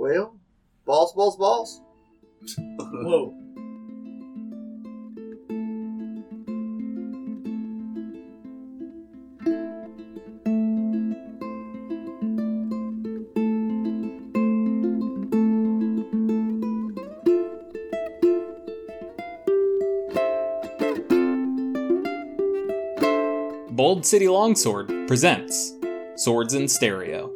[0.00, 0.34] Well,
[0.86, 1.82] balls, balls, balls.
[2.78, 3.34] Whoa.
[23.68, 25.74] Bold City Longsword presents
[26.16, 27.29] Swords in Stereo.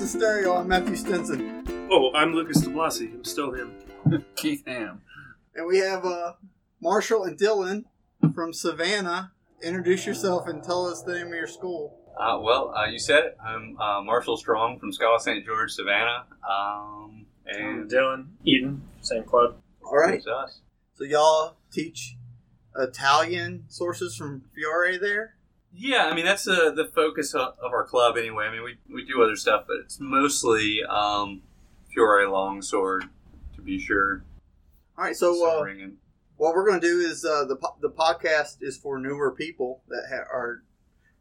[0.00, 0.56] Welcome to Stereo.
[0.56, 1.88] I'm Matthew Stinson.
[1.90, 3.12] Oh, I'm Lucas DeBlasi.
[3.12, 3.74] I'm still him.
[4.34, 5.02] Keith Ham.
[5.54, 6.32] And we have uh,
[6.80, 7.84] Marshal and Dillon
[8.34, 9.32] from Savannah.
[9.62, 11.98] Introduce yourself and tell us the name of your school.
[12.18, 13.36] Uh, well, uh, you said it.
[13.46, 15.44] I'm uh, Marshal Strong from Schola St.
[15.44, 16.24] George, Savannah.
[16.50, 19.56] Um, And and Dillon, Eden, same club.
[19.84, 20.14] All right.
[20.14, 20.60] it's us.
[20.94, 22.16] So y'all teach
[22.74, 25.34] Italian sources from Fiore there?
[25.72, 28.46] Yeah, I mean that's uh, the focus of, our club anyway.
[28.46, 31.42] I mean we, we do other stuff, but it's mostly um,
[31.94, 33.04] Fiore Longsword,
[33.54, 34.24] to be sure.
[34.98, 35.16] All right.
[35.16, 35.64] So uh,
[36.36, 39.82] what we're going to do is uh, the po- the podcast is for newer people
[39.88, 40.62] that ha- are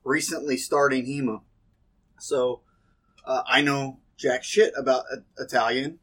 [0.03, 1.41] recently starting HEMA.
[2.19, 2.61] So
[3.25, 5.05] uh, I know jack shit about
[5.37, 5.99] Italian,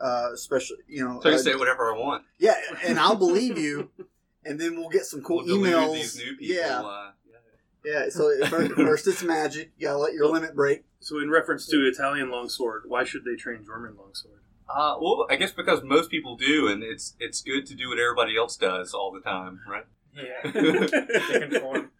[0.00, 1.20] uh, especially you know.
[1.22, 2.24] So I uh, can say whatever I want.
[2.38, 3.90] yeah, and I'll believe you,
[4.44, 5.94] and then we'll get some cool We'll emails.
[5.94, 6.56] These new people.
[6.56, 7.10] Yeah, Uh,
[7.84, 8.08] yeah.
[8.08, 9.72] So first, first it's magic.
[9.78, 10.84] You gotta let your limit break.
[11.00, 14.40] So, in reference to Italian longsword, why should they train German longsword?
[14.68, 17.98] Uh, well, I guess because most people do, and it's it's good to do what
[17.98, 19.86] everybody else does all the time, right?
[20.14, 20.50] Yeah.
[20.50, 21.90] they conform.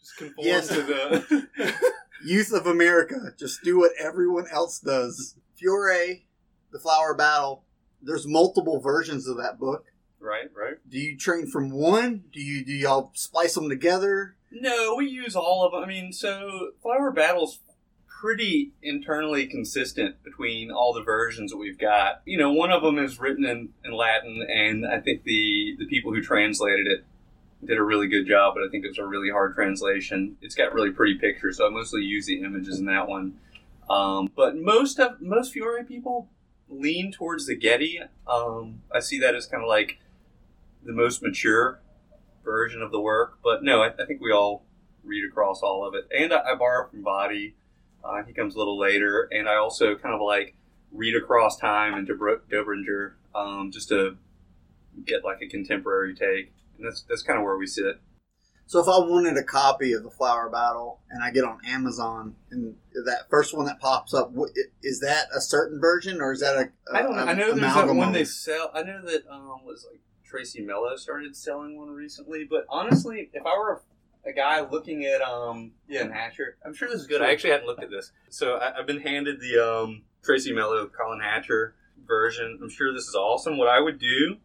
[0.00, 0.68] Just conform Yes.
[0.68, 1.46] to the.
[2.24, 5.34] Youth of America, just do what everyone else does.
[5.56, 6.24] Fiore,
[6.72, 7.64] the Flower Battle.
[8.00, 9.86] There's multiple versions of that book.
[10.20, 10.76] right, right.
[10.88, 12.24] Do you train from one?
[12.32, 14.36] Do you do y'all splice them together?
[14.54, 15.82] No, we use all of them.
[15.82, 17.58] I mean, so Flower Battle's
[18.06, 22.22] pretty internally consistent between all the versions that we've got.
[22.24, 25.86] You know, one of them is written in, in Latin, and I think the, the
[25.86, 27.04] people who translated it
[27.66, 30.36] did a really good job, but I think it was a really hard translation.
[30.40, 33.34] It's got really pretty pictures, so I mostly use the images in that one.
[33.90, 36.28] Um, but most of most Fiore people
[36.68, 38.00] lean towards the Getty.
[38.26, 39.98] Um, I see that as kind of like
[40.82, 41.80] the most mature
[42.44, 43.38] version of the work.
[43.42, 44.64] But no, I, I think we all
[45.02, 46.06] read across all of it.
[46.16, 47.56] And I, I borrow from Vadi.
[48.04, 49.28] Uh, he comes a little later.
[49.32, 50.54] And I also kind of like
[50.92, 54.16] read across time into Bro- Dobringer um, just to
[55.04, 56.52] get like a contemporary take.
[56.78, 58.00] And that's, that's kind of where we sit.
[58.66, 62.34] So if I wanted a copy of the Flower Battle and I get on Amazon
[62.50, 64.32] and that first one that pops up,
[64.82, 66.92] is that a certain version or is that a?
[66.92, 67.24] a I don't know.
[67.24, 68.70] a- I know there's that one they sell.
[68.72, 70.00] I know that um, was like
[70.34, 72.46] Tracy Mele started selling one recently.
[72.48, 73.82] But honestly, if I were
[74.24, 77.22] a, a guy looking at um, yeah, Hatcher, I'm sure this is good.
[77.22, 80.88] I actually hadn't looked at this, so I, I've been handed the um, Tracy Mele
[80.88, 81.74] Colin Hatcher
[82.06, 82.58] version.
[82.60, 83.56] I'm sure this is awesome.
[83.56, 84.36] What I would do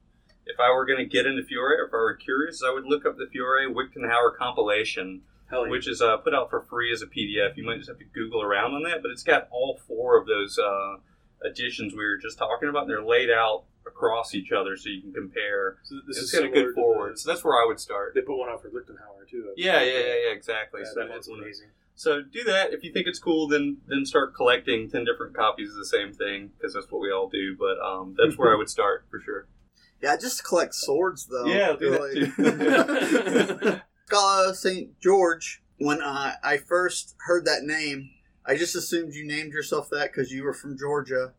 [0.46, 2.86] if I were going to get into Fiore, or if I were curious, I would
[2.86, 5.22] look up the Fiore Wiktenauer compilation
[5.52, 5.68] yeah.
[5.68, 7.58] which is uh, put out for free as a PDF.
[7.58, 10.28] You might just have to Google around on that, but it's got all four of
[10.28, 10.98] those uh,
[11.46, 15.02] editions we were just talking about, and they're laid out across each other so you
[15.02, 15.78] can compare.
[15.84, 17.80] So this it's is got a good to forward, the- so that's where I would
[17.80, 18.14] start.
[18.16, 19.52] They put one out for Lichtenauer too.
[19.58, 20.82] Yeah, yeah, yeah, yeah, exactly.
[20.82, 21.68] Yeah, so that one's amazing.
[21.96, 23.48] so do that if you think it's cool.
[23.48, 27.12] Then then start collecting ten different copies of the same thing because that's what we
[27.12, 27.56] all do.
[27.58, 29.48] But um, that's where I would start for sure.
[30.02, 31.46] Yeah, I just collect swords though.
[31.46, 33.82] Yeah, do that Really.
[34.10, 34.98] Schola St.
[35.02, 35.62] George.
[35.78, 38.10] When I, I first heard that name,
[38.46, 41.34] I just assumed you named yourself that because you were from Georgia,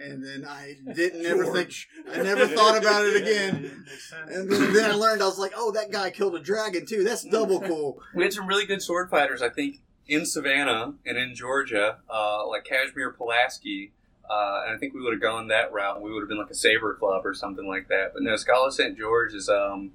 [0.00, 1.72] and then I didn't ever think
[2.12, 3.84] I never thought about it again.
[4.28, 7.02] And then, then I learned I was like, oh, that guy killed a dragon too.
[7.02, 8.00] That's double cool.
[8.14, 12.46] We had some really good sword fighters, I think, in Savannah and in Georgia, uh,
[12.46, 13.92] like Casimir Pulaski.
[14.28, 16.00] Uh, and I think we would have gone that route.
[16.00, 18.12] We would have been like a saber club or something like that.
[18.14, 18.96] But no, Schola St.
[18.96, 19.92] George is, um,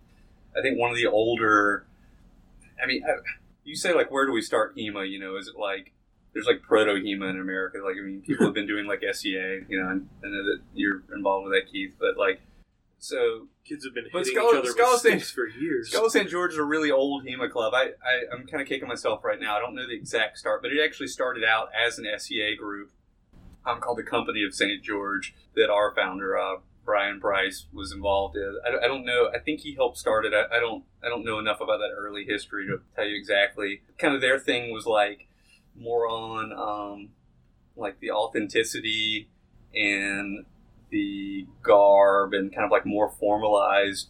[0.58, 1.86] I think, one of the older.
[2.82, 3.16] I mean, I,
[3.64, 5.10] you say like, where do we start HEMA?
[5.10, 5.94] You know, is it like
[6.38, 7.80] there's like proto HEMA in America?
[7.84, 9.62] Like, I mean, people have been doing like SCA.
[9.68, 11.94] You know, and I know that you're involved with that, Keith.
[12.00, 12.40] But like,
[13.00, 15.90] so Kids have been But hitting Schola- each other Schola with St- for years.
[15.92, 16.30] Schola St.
[16.30, 17.74] George is a really old HEMA club.
[17.74, 19.58] I, I, I'm kind of kicking myself right now.
[19.58, 22.92] I don't know the exact start, but it actually started out as an SCA group
[23.66, 24.82] um, called the Company of St.
[24.82, 26.56] George that our founder, uh,
[26.86, 28.58] Brian Price, was involved in.
[28.66, 29.30] I, don't- I don't know.
[29.36, 30.34] I think he helped start it.
[30.34, 33.82] I, I don't I don't know enough about that early history to tell you exactly.
[33.98, 35.28] Kind of their thing was like
[35.78, 37.10] more on um,
[37.76, 39.30] like the authenticity
[39.74, 40.46] and
[40.90, 44.10] the garb and kind of like more formalized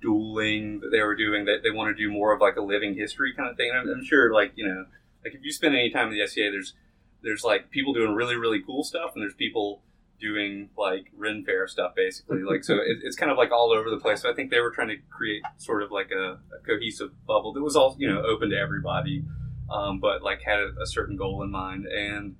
[0.00, 1.44] dueling that they were doing.
[1.44, 3.70] That they want to do more of like a living history kind of thing.
[3.74, 4.86] I'm, I'm sure, like you know,
[5.24, 6.74] like if you spend any time in the SCA, there's
[7.22, 9.82] there's like people doing really really cool stuff, and there's people
[10.20, 12.42] doing like Ren Fair stuff basically.
[12.42, 14.22] Like so, it, it's kind of like all over the place.
[14.22, 17.52] So I think they were trying to create sort of like a, a cohesive bubble
[17.52, 19.24] that was all you know open to everybody,
[19.70, 22.36] um, but like had a, a certain goal in mind and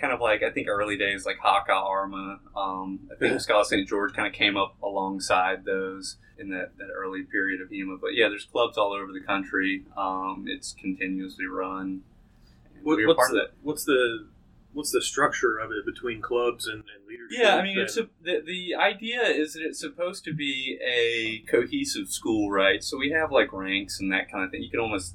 [0.00, 2.40] kind of like I think early days like Haka Arma.
[2.56, 3.88] Um, I think Schola St.
[3.88, 7.98] George kind of came up alongside those in that, that early period of HEMA.
[8.00, 9.84] But yeah, there's clubs all over the country.
[9.96, 12.02] Um, it's continuously run.
[12.82, 14.26] What, we what's the what's the
[14.72, 17.38] what's the structure of it between clubs and, and leadership?
[17.38, 21.44] Yeah, I mean, it's a, the, the idea is that it's supposed to be a
[21.48, 22.82] cohesive school, right?
[22.82, 24.62] So we have like ranks and that kind of thing.
[24.62, 25.14] You can almost,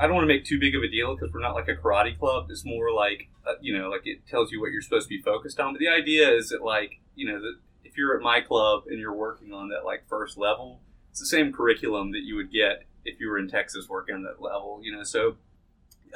[0.00, 1.74] I don't want to make too big of a deal because we're not like a
[1.74, 2.46] karate club.
[2.48, 5.20] It's more like, uh, you know, like it tells you what you're supposed to be
[5.20, 5.74] focused on.
[5.74, 8.98] But the idea is that, like, you know, that if you're at my club and
[8.98, 10.80] you're working on that like first level,
[11.10, 14.22] it's the same curriculum that you would get if you were in Texas working on
[14.22, 15.04] that level, you know.
[15.04, 15.36] So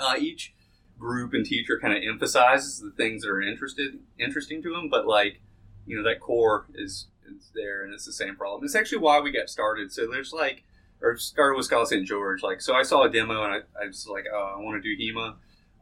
[0.00, 0.54] uh, each
[0.98, 5.06] group and teacher kind of emphasizes the things that are interested interesting to them, but
[5.06, 5.40] like
[5.86, 8.64] you know that core is is there and it's the same problem.
[8.64, 9.92] It's actually why we got started.
[9.92, 10.62] So there's like
[11.04, 12.06] or started with Schola St.
[12.06, 12.42] George.
[12.42, 14.96] Like so, I saw a demo and I, I was like, oh, I want to
[14.96, 15.36] do HEMA.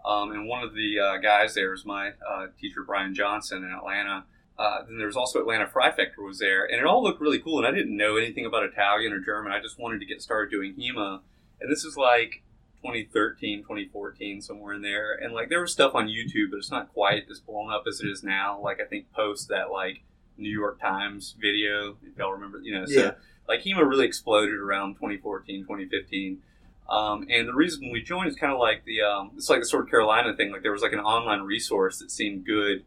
[0.05, 3.71] Um, and one of the uh, guys there was my uh, teacher Brian Johnson in
[3.71, 4.25] Atlanta.
[4.59, 7.59] Uh, then there was also Atlanta Freifechter was there, and it all looked really cool.
[7.59, 9.53] And I didn't know anything about Italian or German.
[9.53, 11.21] I just wanted to get started doing HEMA.
[11.61, 12.43] And this is like
[12.83, 15.15] 2013, 2014, somewhere in there.
[15.15, 18.01] And like there was stuff on YouTube, but it's not quite as blown up as
[18.01, 18.61] it is now.
[18.61, 20.03] Like I think post that like
[20.43, 23.11] New York Times video, if y'all remember, you know, so Yeah.
[23.49, 26.43] like HEMA really exploded around 2014, 2015.
[26.89, 29.67] Um, and the reason we joined is kind of like the um, it's like the
[29.67, 30.53] Sword Carolina thing.
[30.53, 32.85] Like there was like an online resource that seemed good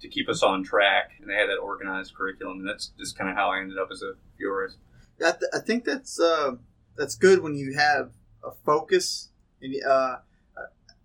[0.00, 3.30] to keep us on track, and they had that organized curriculum, and that's just kind
[3.30, 4.76] of how I ended up as a Fiores.
[5.24, 6.52] I, th- I think that's uh,
[6.96, 8.12] that's good when you have
[8.44, 9.30] a focus.
[9.60, 10.16] And, uh,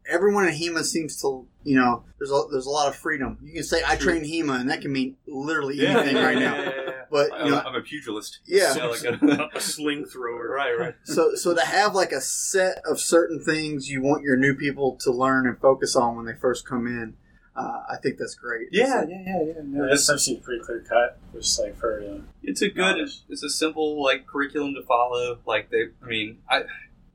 [0.09, 3.37] everyone in HEMA seems to, you know, there's a, there's a lot of freedom.
[3.43, 4.19] You can say I True.
[4.19, 6.71] train HEMA, and that can mean literally anything right now.
[7.09, 8.39] But you I'm, know, I'm a pugilist.
[8.45, 8.73] Yeah.
[8.73, 10.49] So, like a- a sling thrower.
[10.49, 10.95] right, right.
[11.03, 14.97] so so to have like a set of certain things you want your new people
[15.01, 17.15] to learn and focus on when they first come in,
[17.55, 18.67] uh, I think that's great.
[18.71, 19.53] Yeah, yeah, yeah, yeah.
[19.63, 21.17] No, Yeah, this stuff seems pretty clear cut.
[21.33, 23.21] Just like for uh, it's a good Knowledge.
[23.29, 26.63] it's a simple like curriculum to follow like they i mean i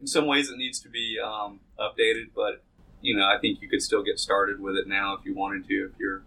[0.01, 2.63] in some ways it needs to be um, updated but
[3.03, 5.67] you know i think you could still get started with it now if you wanted
[5.67, 6.23] to if you're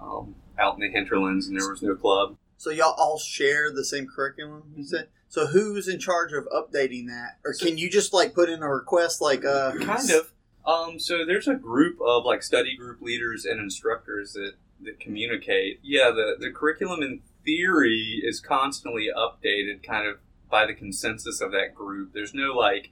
[0.00, 2.36] um, out in the hinterlands and there was no club.
[2.56, 5.08] So y'all all share the same curriculum, you said.
[5.28, 8.68] So who's in charge of updating that, or can you just like put in a
[8.68, 10.32] request like uh kind of.
[10.66, 14.52] Um, so there's a group of like study group leaders and instructors that
[14.82, 15.80] that communicate.
[15.82, 20.18] Yeah the, the curriculum in theory is constantly updated kind of
[20.50, 22.12] by the consensus of that group.
[22.12, 22.90] There's no like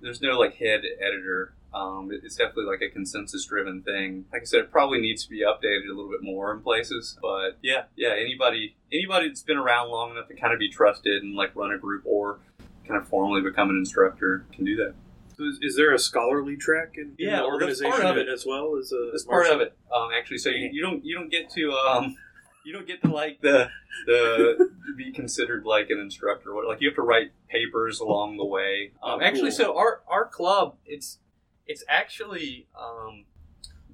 [0.00, 4.44] there's no like head editor um, it's definitely like a consensus driven thing like i
[4.44, 7.82] said it probably needs to be updated a little bit more in places but yeah
[7.96, 11.54] yeah anybody anybody that's been around long enough to kind of be trusted and like
[11.56, 12.38] run a group or
[12.86, 14.94] kind of formally become an instructor can do that
[15.36, 18.16] So is, is there a scholarly track in, in Yeah, the that's organization part of
[18.18, 18.28] it.
[18.28, 20.38] as well as a That's part of it, um, actually.
[20.38, 22.16] So you, you don't you don't get to um,
[22.64, 23.68] you don't get to like the
[24.06, 26.50] the be considered like an instructor.
[26.68, 28.92] Like you have to write papers along the way.
[29.02, 29.72] Um, Oh, Actually, cool.
[29.72, 31.18] so our our club it's
[31.66, 33.24] it's actually um,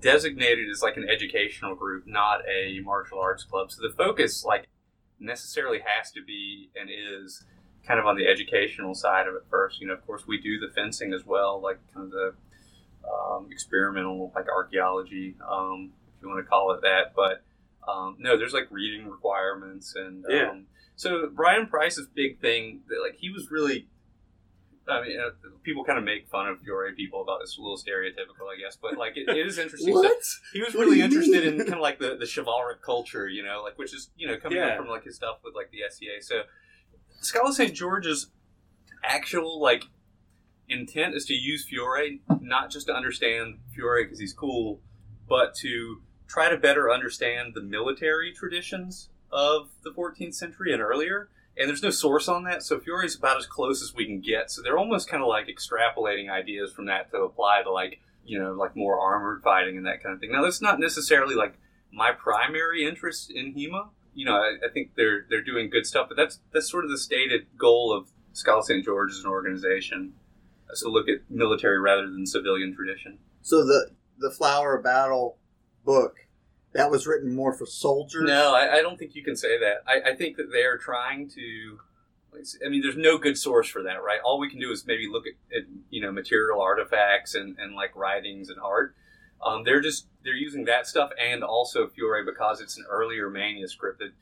[0.01, 3.71] designated as like an educational group, not a martial arts club.
[3.71, 4.67] So the focus like
[5.19, 7.45] necessarily has to be and is
[7.87, 9.81] kind of on the educational side of it first.
[9.81, 12.35] You know, of course, we do the fencing as well, like kind of the
[13.09, 17.13] um, experimental, like archaeology, um, if you want to call it that.
[17.15, 17.43] But
[17.87, 20.53] um, no, there's like reading requirements, and um, Yeah.
[20.97, 23.87] so Brian Price's big thing, that, like he was really.
[24.91, 25.31] I mean, uh,
[25.63, 28.77] people kind of make fun of Fiore people about this, a little stereotypical, I guess,
[28.81, 29.93] but like it, it is interesting.
[29.95, 30.23] stuff what?
[30.53, 31.55] he was What really interested mean?
[31.55, 34.37] in kind of like the, the chivalric culture, you know, like which is you know
[34.37, 34.77] coming Yeah.
[34.77, 36.21] from like his stuff with like the SCA.
[36.23, 36.43] So
[37.23, 37.75] Schola St.
[37.75, 38.31] George's
[39.05, 39.85] actual like
[40.69, 44.81] intent is to use Fiore not just to understand Fiore because he's cool,
[45.29, 51.29] but to try to better understand the military traditions of the 14th century and earlier.
[51.57, 54.21] And there's no source on that, so Fiore is about as close as we can
[54.21, 54.51] get.
[54.51, 58.39] So they're almost kind of like extrapolating ideas from that to apply to like you
[58.39, 60.33] know like more armored fighting and that kind of thing.
[60.33, 61.59] Now that's not necessarily like
[61.93, 63.89] my primary interest in HEMA.
[64.15, 66.91] You know, I, I think they're they're doing good stuff, but that's that's sort of
[66.91, 68.85] the stated goal of Schola St.
[68.85, 70.15] George as an organization.
[70.71, 73.19] Uh, to look at military rather than civilian tradition.
[73.43, 75.39] So the the Flower of Battle
[75.85, 76.17] book
[76.73, 78.25] that was written more for soldiers.
[78.27, 79.83] No, I, I don't think you can say that.
[79.87, 81.81] I, I think that they're trying to.
[82.65, 84.21] I mean, there's no good source for that, right?
[84.25, 87.75] All we can do is maybe look at, at you know material artifacts and, and
[87.75, 88.95] like writings and art.
[89.45, 93.99] Um, they're just they're using that stuff and also Fiore because it's an earlier manuscript
[93.99, 94.13] that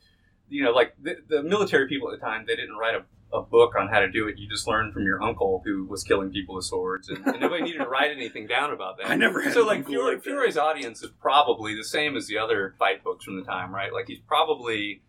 [0.49, 3.41] you know like the, the military people at the time they didn't write a, a
[3.41, 4.37] book on how to do it.
[4.37, 7.63] You just learned from your uncle who was killing people with swords, and, and nobody
[7.63, 9.07] needed to write anything down about that.
[9.09, 10.29] I never had so like uncle Fiore, like that.
[10.29, 13.93] Fiore's audience is probably the same as the other fight books from the time, right?
[13.93, 15.01] Like he's probably,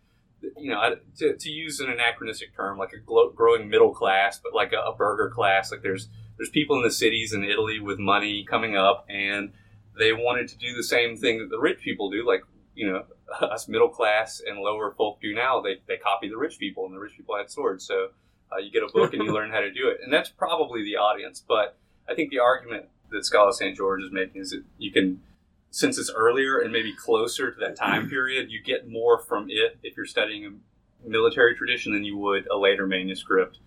[0.57, 4.53] you know, to, to use an anachronistic term, like a glo- growing middle class, but
[4.53, 5.71] like a, a burger class.
[5.71, 9.51] Like there's there's people in the cities in Italy with money coming up, and
[9.97, 12.43] they wanted to do the same thing that the rich people do, like
[12.75, 13.03] you know
[13.41, 15.61] us middle class and lower folk do now.
[15.61, 18.09] They they copy the rich people, and the rich people had swords, so.
[18.53, 20.83] Uh, you get a book and you learn how to do it, and that's probably
[20.83, 21.41] the audience.
[21.47, 21.77] But
[22.09, 23.77] I think the argument that Schola St.
[23.77, 25.21] George is making is that you can,
[25.69, 29.77] since it's earlier and maybe closer to that time period, you get more from it
[29.83, 33.59] if you're studying a military tradition than you would a later manuscript.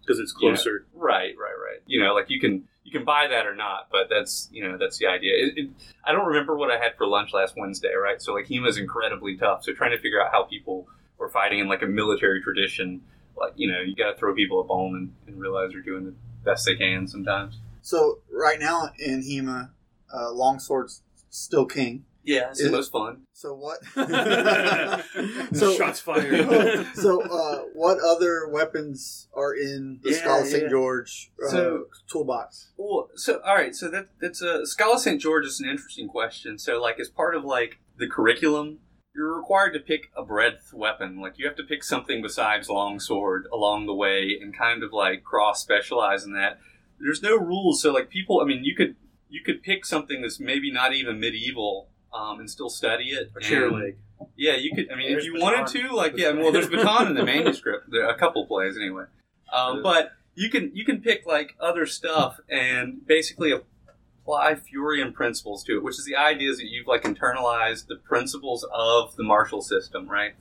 [0.00, 0.86] because it's closer.
[0.92, 1.80] Right, right, right.
[1.86, 4.76] You know, like you can you can buy that or not, but that's you know
[4.78, 5.32] that's the idea.
[5.34, 5.70] It, it,
[6.04, 8.20] I don't remember what I had for lunch last Wednesday, right?
[8.20, 9.64] So like HEMA is incredibly tough.
[9.64, 13.02] So trying to figure out how people were fighting in like a military tradition,
[13.36, 16.04] like you know you got to throw people a bone and, and realize they're doing
[16.04, 17.58] the best they can sometimes.
[17.82, 19.70] So right now in Hema,
[20.12, 22.04] uh, longsword's still king.
[22.24, 23.22] Yeah, it's It- the most fun.
[23.32, 23.78] So what?
[25.54, 26.86] so Shots fired.
[26.94, 30.62] so uh, what other weapons are in the Yeah, Schola St.
[30.64, 30.68] yeah.
[30.68, 32.70] George uh, So- toolbox?
[32.76, 35.20] Well, so all right, so that that's a Schola St.
[35.20, 36.58] George is an interesting question.
[36.58, 38.78] So, like, as part of like the curriculum,
[39.14, 41.20] you're required to pick a breadth weapon.
[41.20, 45.24] Like, you have to pick something besides longsword along the way, and kind of like
[45.24, 46.58] cross specialize in that.
[46.98, 48.40] There's no rules, so like people.
[48.40, 48.96] I mean, you could
[49.28, 51.88] you could pick something that's maybe not even medieval.
[52.14, 53.30] Um, and still study it.
[53.36, 53.96] A chair And- leg.
[54.36, 54.90] Yeah, you could.
[54.92, 55.52] I mean, There's if you baton.
[55.60, 56.30] wanted to, like, yeah.
[56.30, 57.90] Well, there's baton in the manuscript.
[57.90, 59.04] There are a couple plays anyway.
[59.52, 65.64] Um, but you can you can pick like other stuff and basically apply Furian principles
[65.64, 69.22] to it, which is the idea is that you've like internalized the principles of the
[69.24, 70.34] martial system, right?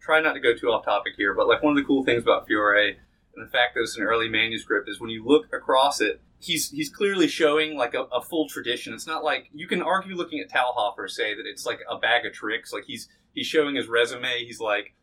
[0.00, 2.22] Try not to go too off topic here, but like one of the cool things
[2.24, 2.96] about Fiore
[3.36, 6.70] and the fact that it's an early manuscript is when you look across it, he's
[6.70, 8.94] he's clearly showing like a, a full tradition.
[8.94, 12.26] It's not like you can argue looking at Talhofer say that it's like a bag
[12.26, 12.72] of tricks.
[12.72, 14.44] Like he's he's showing his resume.
[14.44, 14.94] He's like,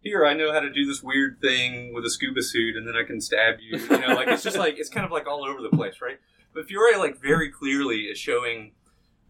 [0.00, 2.96] here I know how to do this weird thing with a scuba suit, and then
[2.96, 3.78] I can stab you.
[3.78, 6.18] You know, like it's just like it's kind of like all over the place, right?
[6.54, 8.72] But Fiore like very clearly is showing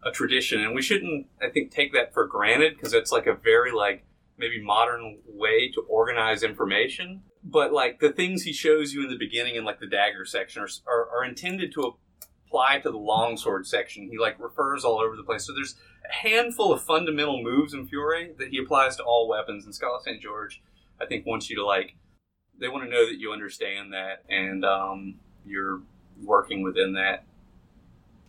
[0.03, 3.33] a tradition, and we shouldn't I think take that for granted because it's like a
[3.33, 4.05] very like
[4.37, 7.23] maybe modern way to organize information.
[7.47, 10.63] But like the things he shows you in the beginning in like the dagger section
[10.63, 11.95] are, are, are intended to
[12.47, 14.09] apply to the longsword section.
[14.09, 15.45] He like refers all over the place.
[15.45, 15.75] So there's
[16.09, 19.65] a handful of fundamental moves in Fiore that he applies to all weapons.
[19.65, 20.21] And Schola St.
[20.21, 20.61] George,
[20.99, 21.95] I think, wants you to like
[22.59, 25.81] they want to know that you understand that and um, you're
[26.23, 27.25] working within that.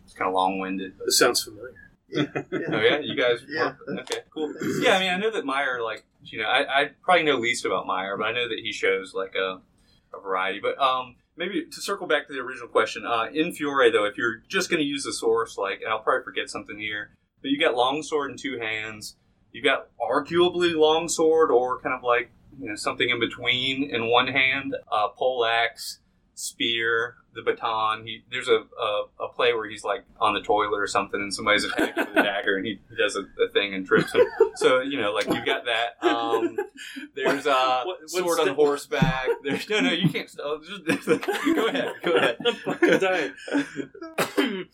[0.05, 0.93] It's kind of long winded.
[1.05, 1.86] It sounds familiar.
[2.09, 2.25] Yeah,
[2.71, 2.99] Oh yeah.
[2.99, 3.39] you guys.
[3.47, 3.73] Yeah.
[4.01, 4.53] Okay, cool.
[4.81, 7.65] Yeah, I mean, I know that Meyer, like, you know, I, I probably know least
[7.65, 9.61] about Meyer, but I know that he shows like a,
[10.15, 10.59] a variety.
[10.59, 14.17] But um, maybe to circle back to the original question, uh, in Fiore though, if
[14.17, 17.11] you're just going to use the source, like, and I'll probably forget something here,
[17.41, 19.15] but you got longsword in two hands.
[19.51, 24.27] You got arguably longsword or kind of like you know something in between in one
[24.27, 25.99] hand, uh, pole axe,
[26.35, 28.05] spear, the baton.
[28.05, 31.33] He there's a, a a play where he's like on the toilet or something, and
[31.33, 34.25] somebody's attacking with a dagger, and he, he does a, a thing and trips him.
[34.55, 36.03] So you know, like you've got that.
[36.05, 36.57] Um,
[37.15, 39.27] there's uh, What- what sword on step- horseback.
[39.43, 40.29] There's no, no, you can't.
[40.43, 41.05] Oh, just,
[41.55, 42.37] go ahead, go ahead.
[42.65, 44.65] I'm dying.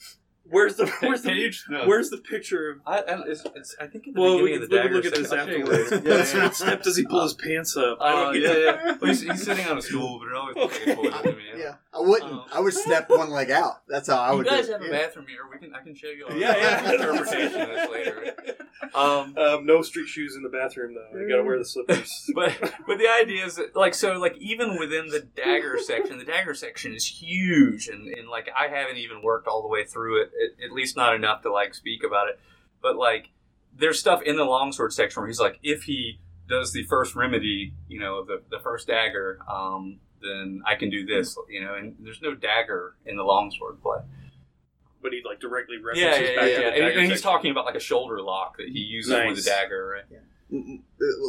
[0.49, 1.63] Where's the where's the Page?
[1.69, 1.87] No.
[1.87, 2.77] where's the picture of?
[2.85, 4.81] I, I, it's, it's, I think at the Well, we beginning can, of the we
[4.81, 5.91] can dagger look at this section- I'll show you afterwards.
[5.91, 6.09] later.
[6.09, 6.43] Yeah, Yeah, yeah.
[6.43, 7.97] what step does he pull his pants up?
[8.01, 8.63] I Uh, don't yeah, get it.
[8.63, 8.97] yeah.
[9.01, 11.31] Well, he's, he's sitting on a stool, but it always looks like a toilet to
[11.33, 11.43] me.
[11.57, 12.31] Yeah, I wouldn't.
[12.31, 13.81] Um, I would step one leg out.
[13.87, 14.45] That's how I you would.
[14.47, 14.81] guys do it.
[14.81, 15.39] have a bathroom here.
[15.51, 16.91] We can I can show you a Yeah, yeah.
[16.91, 18.33] interpretation of this later.
[18.93, 21.17] Um, Um, no street shoes in the bathroom though.
[21.19, 22.29] You gotta wear the slippers.
[22.35, 22.51] but
[22.85, 26.53] but the idea is that like so like even within the dagger section, the dagger
[26.53, 30.31] section is huge, and, and like I haven't even worked all the way through it,
[30.41, 32.39] at, at least not enough to like speak about it.
[32.81, 33.29] But like
[33.77, 37.73] there's stuff in the longsword section where he's like, if he does the first remedy,
[37.87, 41.75] you know, of the the first dagger, um, then I can do this, you know,
[41.75, 43.99] and there's no dagger in the longsword play.
[45.01, 46.55] but he like directly Yeah, references yeah, yeah, back yeah.
[46.57, 47.23] to the And, and he's section.
[47.31, 50.19] talking about like a shoulder lock that he uses with a dagger, right?
[50.51, 50.81] Mm,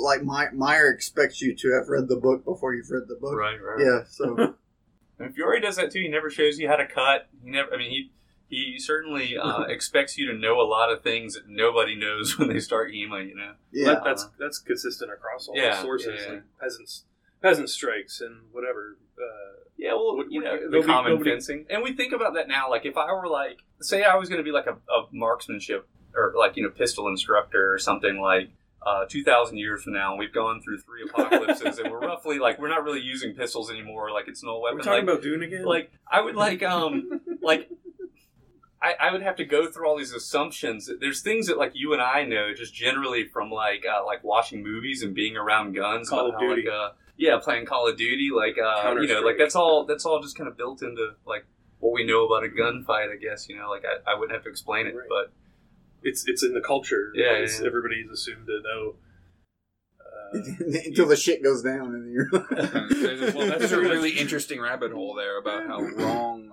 [0.03, 3.35] Like My, Meyer expects you to have read the book before you've read the book.
[3.37, 3.81] Right, right.
[3.85, 4.01] Yeah.
[4.09, 4.55] So
[5.19, 6.01] And Fiore does that too.
[6.01, 7.29] He never shows you how to cut.
[7.43, 7.73] He never.
[7.73, 8.11] I mean, he
[8.55, 12.49] he certainly uh, expects you to know a lot of things that nobody knows when
[12.49, 13.29] they start HEMA.
[13.29, 13.53] You know.
[13.73, 13.87] Yeah.
[13.95, 16.33] That, that's that's consistent across all Yeah, the sources, yeah, yeah.
[16.35, 17.05] like peasants,
[17.43, 18.97] peasant strikes, and whatever.
[19.19, 22.49] Uh, Yeah, well, What- you know, the common nobody- fencing, and we think about that
[22.49, 22.71] now.
[22.71, 25.87] Like, if I were like, say, I was going to be like a, a marksmanship
[26.15, 28.51] or like you know pistol instructor or something like.
[28.87, 32.59] Uh, 2,000 years from now, and we've gone through three apocalypses, and we're roughly like
[32.59, 34.11] we're not really using pistols anymore.
[34.11, 34.77] Like it's no are weapon.
[34.77, 35.65] we talking like, about Dune again?
[35.65, 37.71] like I would like um like
[38.85, 40.91] I, I would have to go through all these assumptions.
[41.01, 44.63] There's things that like you and I know just generally from like uh, like watching
[44.63, 46.11] movies and being around guns.
[46.11, 46.65] Call of how, Duty.
[46.69, 48.29] Like, uh, yeah, playing Call of Duty.
[48.35, 51.47] Like uh, you know, like that's all that's all just kind of built into like
[51.79, 53.11] what we know about a gunfight.
[53.11, 55.09] I guess you know, like I, I wouldn't have to explain it, Right.
[55.09, 55.33] but
[56.03, 57.11] it's it's in the culture.
[57.15, 57.67] Yeah, It's- yeah.
[57.67, 58.95] everybody's assumed to know.
[60.01, 60.39] Uh,
[60.87, 62.29] Until the shit goes down and you're.
[62.91, 66.51] there's, Well, that's a really interesting rabbit hole there about how wrong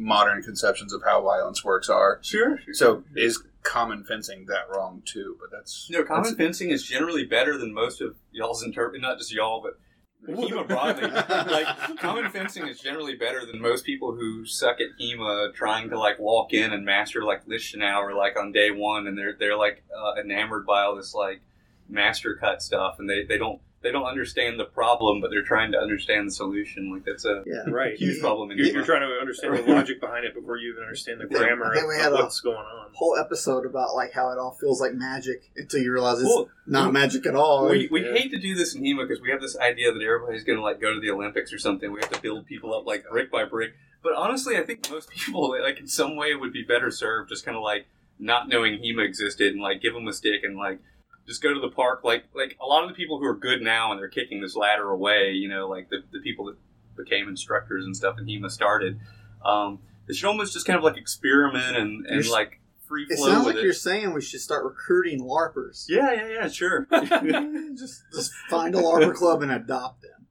[0.00, 2.18] modern conceptions of how violence works are.
[2.22, 2.58] sure.
[2.72, 5.36] So is common fencing that wrong too?
[5.40, 9.00] But that's No, common fencing is generally better than most of y'all's interpret.
[9.02, 9.78] Not just y'all, but
[10.26, 11.08] HEMA broadly.
[11.10, 15.98] like common fencing is generally better than most people who suck at HEMA trying to
[15.98, 19.82] like walk in and master like Lichtenauer like on day one, and they're they're like
[19.96, 21.40] uh, enamored by all this like
[21.88, 25.72] master cut stuff, and they, they don't they don't understand the problem, but they're trying
[25.72, 26.92] to understand the solution.
[26.92, 27.62] Like that's a yeah.
[27.68, 27.96] right.
[27.96, 30.82] huge problem in You're, you're trying to understand the logic behind it before you even
[30.82, 32.88] understand the grammar I think of, we of had a- what's going on.
[32.92, 36.50] Whole episode about like how it all feels like magic until you realize it's Well,
[36.66, 37.68] not magic at all.
[37.70, 38.12] We, we Yeah.
[38.12, 40.62] hate to do this in HEMA because we have this idea that everybody's going to
[40.62, 41.90] like go to the Olympics or something.
[41.90, 43.72] We have to build people up like brick by brick.
[44.02, 47.44] But honestly, I think most people like in some way would be better served just
[47.46, 47.86] kind of like
[48.18, 50.80] not knowing HEMA existed and like give them a stick and like
[51.26, 52.02] just go to the park.
[52.04, 54.56] Like like a lot of the people who are good now and they're kicking this
[54.56, 55.32] ladder away.
[55.32, 56.56] You know, like the, the people that
[56.96, 58.98] became instructors and stuff and HEMA started.
[59.44, 63.16] Um, they should almost just kind of like experiment and, and You're- like free it
[63.16, 63.64] flow sounds with like it.
[63.64, 65.84] you're saying we should start recruiting LARPers.
[65.88, 66.88] Yeah, yeah, yeah, sure.
[67.78, 70.26] just, just find a LARPer club and adopt them.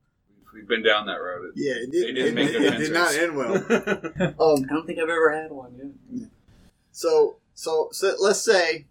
[0.54, 1.54] we've been down that road.
[1.56, 3.54] Yeah, it They did, didn't it, make good it did not end well.
[4.40, 5.94] Um, I don't think I've ever had one.
[6.12, 6.26] Yeah.
[6.92, 8.88] So, so, so let's say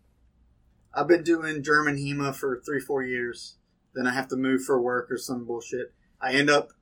[0.95, 3.57] I've been doing German HEMA for three, four years.
[3.95, 5.93] Then I have to move for work or some bullshit.
[6.21, 6.73] I end up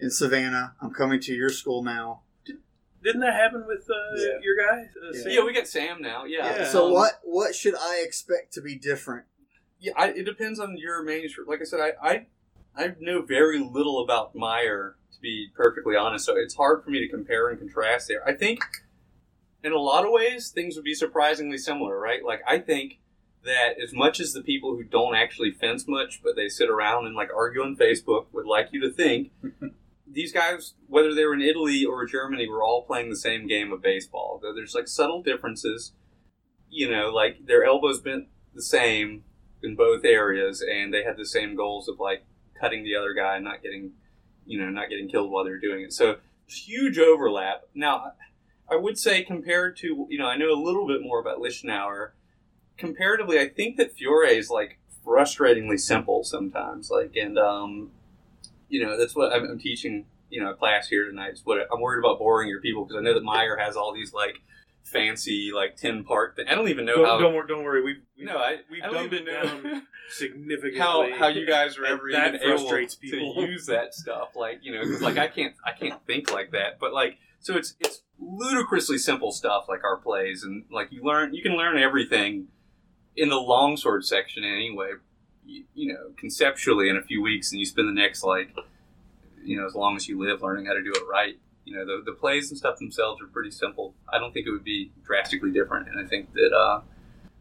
[0.00, 0.74] in Savannah.
[0.80, 2.22] I'm coming to your school now.
[3.02, 4.38] Didn't that happen with uh, Yeah.
[4.42, 4.82] your guy?
[5.00, 5.22] Uh, Yeah.
[5.22, 5.32] Sam?
[5.32, 6.24] Yeah, we got Sam now.
[6.24, 6.44] Yeah.
[6.58, 6.64] Yeah.
[6.68, 9.26] So Um, what what should I expect to be different?
[9.78, 11.48] Yeah, I, it depends on your manuscript.
[11.48, 12.26] Like I said, I, I
[12.74, 16.24] I know very little about Meyer to be perfectly honest.
[16.24, 18.26] So it's hard for me to compare and contrast there.
[18.26, 18.60] I think
[19.62, 22.24] in a lot of ways things would be surprisingly similar, right?
[22.24, 22.98] Like I think
[23.46, 27.06] that as much as the people who don't actually fence much, but they sit around
[27.06, 29.30] and like argue on Facebook, would like you to think
[30.06, 33.72] these guys, whether they were in Italy or Germany, were all playing the same game
[33.72, 34.40] of baseball.
[34.42, 35.92] Though There's like subtle differences.
[36.68, 39.24] You know, like their elbows bent the same
[39.62, 42.24] in both areas, and they had the same goals of like
[42.60, 43.92] cutting the other guy and not getting,
[44.46, 45.92] you know, not getting killed while they're doing it.
[45.92, 47.62] So huge overlap.
[47.74, 48.12] Now,
[48.70, 52.10] I would say compared to, you know, I know a little bit more about Lichtenauer.
[52.76, 56.90] Comparatively, I think that Fiore is like frustratingly simple sometimes.
[56.90, 57.90] Like, and um,
[58.68, 60.06] you know, that's what I'm, I'm teaching.
[60.28, 61.34] You know, a class here tonight.
[61.34, 63.94] Is what I'm worried about boring your people because I know that Meyer has all
[63.94, 64.36] these like
[64.82, 66.34] fancy like ten part.
[66.36, 66.46] Thing.
[66.48, 67.18] I don't even know Don't, how.
[67.18, 67.82] don't, wor- don't worry.
[67.84, 70.78] We've, we've, no, I, don't dumbed it down significantly.
[70.80, 72.68] how how you guys are ever even able
[73.00, 73.34] people.
[73.34, 74.30] to use that stuff.
[74.34, 76.78] Like you know, 'cause, like I can't I can't think like that.
[76.80, 81.34] But like so it's it's ludicrously simple stuff like our plays and like you learn
[81.34, 82.48] you can learn everything
[83.16, 84.92] in the longsword section anyway.
[85.44, 88.50] You, you know, conceptually in a few weeks, and you spend the next like
[89.44, 91.38] you know as long as you live learning how to do it right.
[91.64, 93.94] You know, the, the plays and stuff themselves are pretty simple.
[94.12, 96.82] I don't think it would be drastically different, and I think that uh,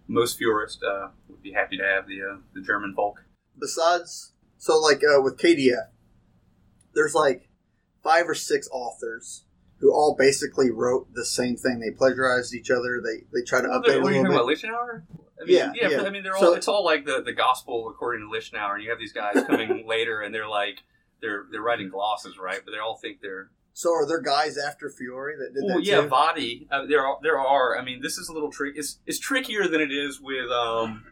[0.08, 3.24] most Fiorists uh, would be happy to have the uh, the German folk.
[3.60, 5.90] Besides, so like uh, with KDF,
[6.94, 7.50] there's like
[8.04, 9.46] five or six authors
[9.80, 11.80] who all basically wrote the same thing.
[11.80, 13.02] They plagiarized each other.
[13.04, 14.32] They they try to What update are you talking bit.
[14.32, 15.04] about, Lichtenauer?
[15.42, 16.02] I mean, Yeah, yeah, yeah.
[16.04, 16.42] I mean, they're all.
[16.42, 19.44] So- it's all like the, the gospel according to Lichtenauer, and you have these guys
[19.48, 20.80] coming later, and they're like,
[21.22, 22.62] they're they're writing glosses, right?
[22.64, 23.50] But they all think they're.
[23.74, 26.08] So are there guys after Fiore that did Well, that yeah, too?
[26.08, 26.68] Vadi.
[26.72, 27.78] Uh, there are there are.
[27.78, 28.74] I mean, this is a little trick.
[28.78, 31.04] It's it's trickier than it is with um,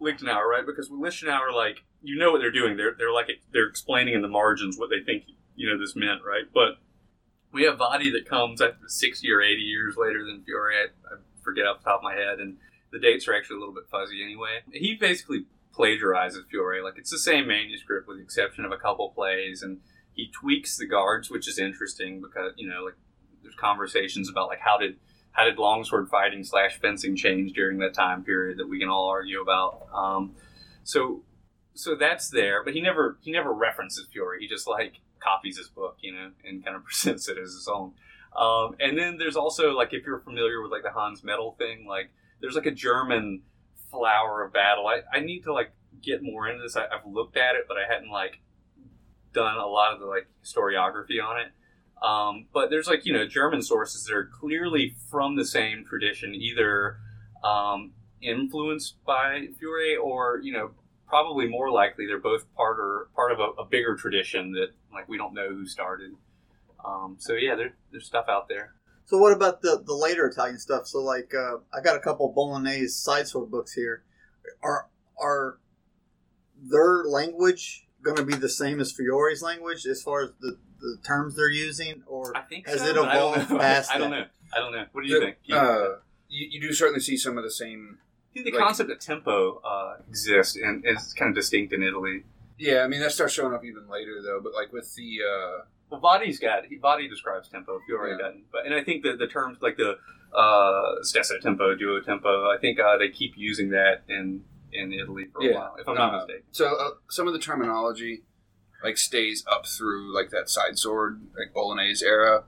[0.00, 0.64] Lichtenauer, right?
[0.64, 2.76] Because with Lichtenauer, like you know what they're doing.
[2.76, 5.24] They're they're like they're explaining in the margins what they think
[5.56, 6.44] you know this meant, right?
[6.52, 6.78] But
[7.52, 10.74] we have Vadi that comes I think, sixty or eighty years later than Fiore.
[10.74, 12.56] I, I forget off the top of my head, and
[12.94, 14.60] the dates are actually a little bit fuzzy anyway.
[14.72, 16.80] He basically plagiarizes Fiore.
[16.80, 19.80] Like it's the same manuscript with the exception of a couple plays, and
[20.12, 22.94] he tweaks the guards, which is interesting because you know like
[23.42, 24.96] there's conversations about like how did
[25.32, 29.08] how did longsword fighting slash fencing change during that time period that we can all
[29.08, 29.88] argue about.
[29.92, 30.36] Um,
[30.84, 31.22] so
[31.74, 34.38] so that's there, but he never he never references Fiore.
[34.38, 37.68] He just like copies his book, you know, and kind of presents it as his
[37.68, 37.92] own.
[38.36, 41.86] Um, and then there's also like if you're familiar with like the Hans Medel thing,
[41.88, 42.10] like
[42.44, 43.40] there's like a German
[43.90, 44.86] flower of battle.
[44.86, 46.76] I, I need to like get more into this.
[46.76, 48.40] I, I've looked at it, but I hadn't like
[49.32, 51.48] done a lot of the like historiography on it.
[52.06, 56.34] Um, but there's like you know German sources that are clearly from the same tradition,
[56.34, 56.98] either
[57.42, 60.72] um, influenced by Fiore or you know
[61.08, 65.08] probably more likely they're both part or part of a, a bigger tradition that like
[65.08, 66.12] we don't know who started.
[66.84, 68.74] Um, so yeah, there, there's stuff out there.
[69.06, 70.86] So what about the the later Italian stuff?
[70.86, 74.02] So like uh, I got a couple Bolognese side sword books here.
[74.62, 74.88] Are
[75.20, 75.58] are
[76.62, 80.98] their language going to be the same as Fiore's language as far as the, the
[81.06, 83.58] terms they're using, or I think has so, it but I don't evolved know.
[83.60, 84.18] past I don't that?
[84.20, 84.26] know.
[84.54, 84.84] I don't know.
[84.92, 85.36] What do you The- think?
[85.44, 85.88] You- Uh,
[86.28, 87.98] you, you do certainly see some of the same.
[88.30, 91.82] I think the like- concept of tempo uh, exists and is kind of distinct in
[91.82, 92.24] Italy.
[92.58, 94.40] Yeah, I mean that starts showing up even later though.
[94.42, 95.64] But like with the uh,
[96.00, 97.80] Well, Vadi's got he Vadi describes tempo.
[97.86, 98.18] Fiore Yeah.
[98.18, 98.44] doesn't.
[98.52, 99.98] But and I think that the terms like the
[100.34, 105.26] uh, stesso tempo, duo tempo, I think uh, they keep using that in in Italy
[105.32, 105.54] for a Yeah.
[105.54, 106.42] while, if I'm not Uh, mistaken.
[106.50, 108.24] so uh, some of the terminology
[108.82, 112.44] like stays up through like that side sword like Bolognese era,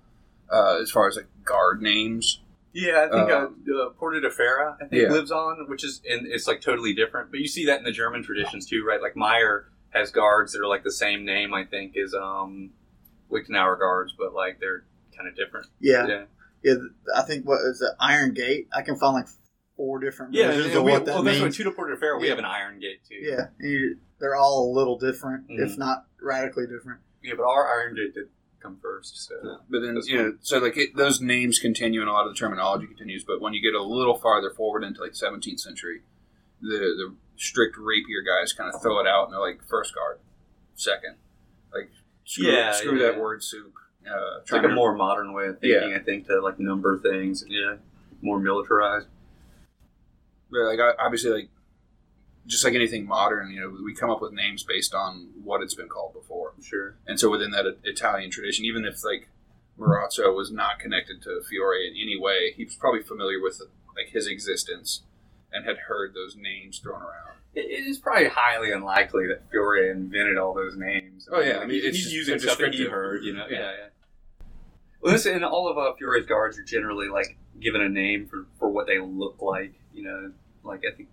[0.51, 2.41] uh, as far as like guard names.
[2.73, 5.13] Yeah, I think uh, uh, uh, Porta de Ferra, I think Yeah.
[5.13, 7.31] lives on, which is and it's like totally different.
[7.31, 9.01] But you see that in the German traditions too, right?
[9.01, 12.71] Like Meyer has guards that are like the same name, I think, is um,
[13.31, 14.85] Lichtenauer guards, but like they're
[15.17, 15.67] kind of different.
[15.81, 16.25] Yeah, yeah.
[16.63, 16.75] yeah.
[17.15, 17.91] I think what is it?
[18.01, 18.69] Iron Gate.
[18.75, 19.29] I can find like
[19.77, 21.57] four different Yeah, versions and of we, what that well, that's what means.
[21.57, 22.19] Tudor Porta de Ferra.
[22.19, 22.31] We Yeah.
[22.31, 23.17] have an Iron Gate too.
[23.17, 25.79] Yeah, you, they're all a little different, if Mhm.
[25.79, 27.01] not radically different.
[27.23, 28.29] yeah, but our Iron Gate did
[28.61, 29.27] come first.
[29.29, 32.27] So But then That's you know, so like it, those names continue and a lot
[32.27, 33.23] of the terminology continues.
[33.25, 36.03] But when you get a little farther forward into like 17th century,
[36.61, 40.19] the the strict rapier guys kind of throw it out and they're like first guard,
[40.75, 41.19] second, like
[42.27, 43.13] screw, Yeah, screw yeah.
[43.13, 43.73] that word soup.
[44.07, 47.45] Uh, it's like a more modern way of thinking, I think, to like number things.
[47.49, 47.77] Yeah,
[48.21, 49.09] more militarized.
[50.51, 51.49] But like obviously, like
[52.47, 55.75] just like anything modern, you know, we come up with names based on what it's
[55.75, 56.53] been called before.
[56.63, 56.95] Sure.
[57.07, 59.29] And so within that Italian tradition, even if like
[59.79, 63.61] Marozzo was not connected to Fiore in any way, he was probably familiar with
[63.97, 65.03] like his existence
[65.53, 67.39] and had heard those names thrown around.
[67.55, 71.06] It, it is probably highly unlikely that Fiore invented all those names.
[71.31, 72.93] Oh, yeah, I mean, he- it's he's just- using stuff that he descriptive.
[72.93, 73.25] heard.
[73.25, 73.47] You know.
[73.51, 73.59] Yeah.
[73.61, 73.73] Yeah.
[73.79, 74.45] yeah.
[75.01, 78.47] Well, listen, and all of uh, Fiore's guards are generally like given a name for,
[78.59, 79.75] for what they look like.
[79.95, 80.33] You know,
[80.65, 81.09] like I think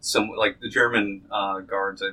[0.00, 2.10] some like the German uh, guards, I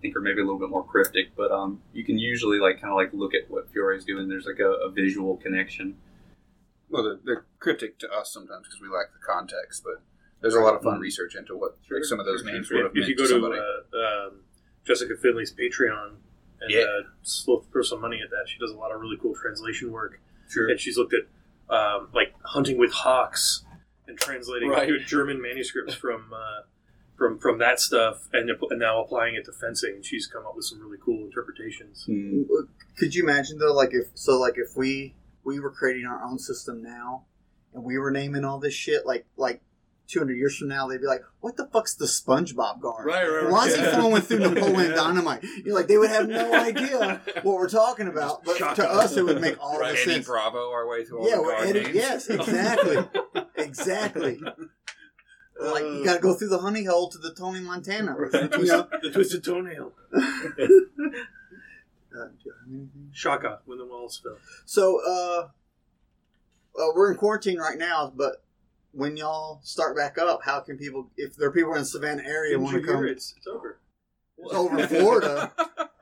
[0.00, 2.90] think are maybe a little bit more cryptic, but um, you can usually like kind
[2.92, 4.28] of like look at what Fiore's doing.
[4.28, 5.96] There's like a, a visual connection.
[6.88, 10.02] Well, they're, they're cryptic to us sometimes because we lack the context, but
[10.40, 11.02] there's a lot of fun Mhm.
[11.02, 13.16] research into what Sure, like, some of those names If, would have if meant you
[13.16, 13.62] go to to
[13.96, 14.40] uh, um,
[14.86, 16.16] Jessica Finley's Patreon
[16.60, 16.80] and Yeah.
[16.80, 19.90] uh, slow throw some money at that, she does a lot of really cool translation
[19.92, 20.20] work.
[20.48, 20.68] Sure.
[20.68, 21.22] And she's looked at
[21.74, 23.64] um, like hunting with hawks
[24.08, 24.90] and translating Right.
[25.06, 26.62] German manuscripts from uh,
[27.16, 29.94] from from that stuff, and, and now applying it to fencing.
[29.96, 32.04] And she's come up with some really cool interpretations.
[32.06, 32.42] Hmm.
[32.98, 36.38] Could you imagine though, like if so, like if we we were creating our own
[36.38, 37.24] system now,
[37.72, 39.60] and we were naming all this shit, like like.
[40.10, 43.06] 200 years from now, they'd be like, "What the fuck's the SpongeBob guard?
[43.06, 43.50] Right, right, right.
[43.52, 43.98] Why is he Yeah.
[43.98, 48.44] flowing through Napoleon Dynamite?" You're like, they would have no idea what we're talking about,
[48.44, 49.12] but Shock to us.
[49.12, 50.26] us, it would make all Right, the Eddie sense.
[50.26, 51.94] Bravo our way through all Yeah, the we're guard Eddie- names.
[51.94, 52.96] yes, exactly.
[53.56, 54.40] Exactly.
[55.60, 58.16] like you got to go through the honey hole to the Tony Montana.
[58.32, 58.88] You know?
[59.02, 59.92] The twisted toenail.
[60.16, 60.20] Uh,
[62.42, 62.88] do you?
[63.12, 64.36] Shaka when the walls fell.
[64.64, 65.48] So, uh,
[66.80, 68.42] uh, we're in quarantine right now, but
[68.92, 72.22] when y'all start back up, how can people, if there are people in the Savannah
[72.26, 73.78] area, Didn't want to come It's, it's over.
[74.38, 75.52] It's over Florida?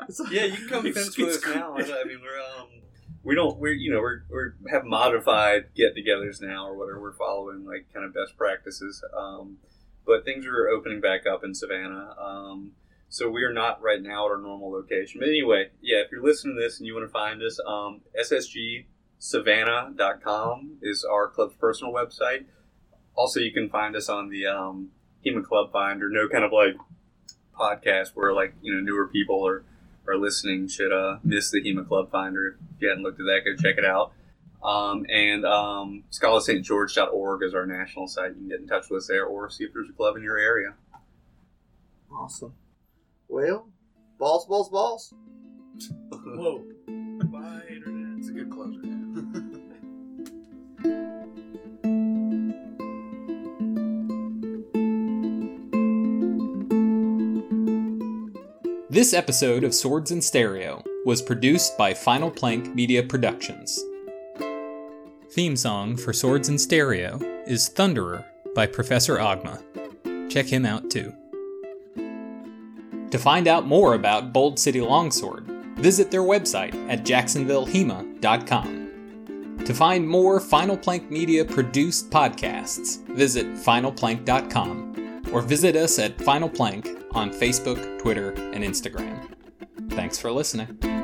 [0.08, 1.74] It's like- Yeah, you can come It's- fence with us now.
[1.76, 2.68] I mean, we're um,
[3.22, 6.98] we don't we're you know we're we're have modified get-togethers now or whatever.
[7.02, 9.04] We're following like kind of best practices.
[9.14, 9.58] Um,
[10.06, 12.14] but things are opening back up in Savannah.
[12.18, 12.72] Um,
[13.10, 15.20] so we are not right now at our normal location.
[15.20, 18.00] But anyway, yeah, if you're listening to this and you want to find us, um,
[18.18, 22.46] ssgsavannah.com is our club's personal website.
[23.18, 24.90] Also, you can find us on the um,
[25.26, 26.08] Hema Club Finder.
[26.08, 26.76] No kind of like
[27.58, 29.64] podcast where like you know newer people are
[30.06, 32.56] are listening should uh, miss the HEMA Club Finder.
[32.76, 34.12] If you hadn't looked at that, go check it out.
[34.62, 38.30] Um, and um, scholarstgeorge.org is our national site.
[38.30, 40.22] You can get in touch with us there or see if there's a club in
[40.22, 40.74] your area.
[42.10, 42.54] awesome.
[43.28, 43.68] Well,
[44.18, 45.12] balls, balls, balls.
[46.10, 46.64] Whoa.
[46.86, 48.18] Bye, internet.
[48.18, 48.80] It's a good closer.
[58.90, 63.78] This episode of Swords in Stereo was produced by Final Plank Media Productions.
[65.32, 68.24] Theme song for Swords in Stereo is Thunderer
[68.54, 69.60] by Professor Agma.
[70.30, 71.12] Check him out too.
[73.10, 75.44] To find out more about Bold City Longsword,
[75.76, 79.64] visit their website at jacksonvillehema.com.
[79.66, 86.48] To find more Final Plank Media produced podcasts, visit finalplank.com or visit us at Final
[86.48, 89.28] Plank on Facebook, Twitter, and Instagram.
[89.90, 90.97] Thanks for listening.